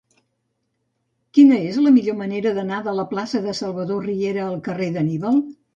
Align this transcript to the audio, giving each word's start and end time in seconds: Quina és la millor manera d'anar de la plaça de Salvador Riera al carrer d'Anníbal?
Quina 1.37 1.59
és 1.73 1.77
la 1.89 1.93
millor 1.99 2.17
manera 2.23 2.55
d'anar 2.57 2.81
de 2.89 2.97
la 3.01 3.07
plaça 3.15 3.45
de 3.47 3.57
Salvador 3.63 4.05
Riera 4.11 4.49
al 4.51 4.63
carrer 4.71 4.95
d'Anníbal? 4.99 5.45